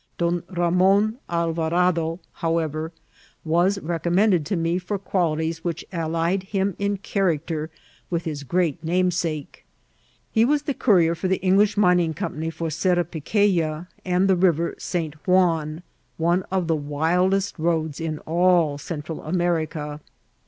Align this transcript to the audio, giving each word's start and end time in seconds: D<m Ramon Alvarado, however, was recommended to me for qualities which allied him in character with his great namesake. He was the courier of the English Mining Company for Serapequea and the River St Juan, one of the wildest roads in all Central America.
D<m 0.17 0.41
Ramon 0.49 1.19
Alvarado, 1.29 2.19
however, 2.33 2.91
was 3.45 3.77
recommended 3.81 4.47
to 4.47 4.55
me 4.55 4.79
for 4.79 4.97
qualities 4.97 5.63
which 5.63 5.85
allied 5.93 6.41
him 6.41 6.75
in 6.79 6.97
character 6.97 7.69
with 8.09 8.25
his 8.25 8.41
great 8.41 8.83
namesake. 8.83 9.63
He 10.31 10.43
was 10.43 10.63
the 10.63 10.73
courier 10.73 11.11
of 11.11 11.21
the 11.21 11.37
English 11.43 11.77
Mining 11.77 12.15
Company 12.15 12.49
for 12.49 12.69
Serapequea 12.71 13.89
and 14.03 14.27
the 14.27 14.35
River 14.35 14.73
St 14.79 15.13
Juan, 15.27 15.83
one 16.17 16.45
of 16.49 16.65
the 16.65 16.75
wildest 16.75 17.59
roads 17.59 18.01
in 18.01 18.17
all 18.25 18.79
Central 18.79 19.21
America. 19.21 20.01